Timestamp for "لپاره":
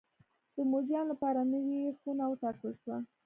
1.11-1.39